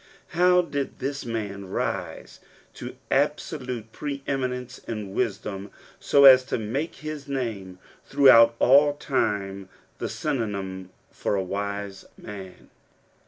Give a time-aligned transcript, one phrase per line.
[0.29, 2.39] How did this man rise
[2.73, 7.77] to absolute pre^ eminence in wisdom, so as to make his name
[8.07, 9.69] throughout all time
[9.99, 12.71] the synonym for a wise man